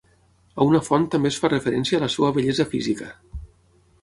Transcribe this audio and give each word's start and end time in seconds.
A 0.55 0.65
una 0.69 0.79
font 0.87 1.05
també 1.15 1.31
es 1.33 1.37
fa 1.43 1.51
referència 1.53 1.99
a 2.01 2.01
la 2.05 2.09
seva 2.15 2.33
bellesa 2.39 2.67
física. 2.73 3.13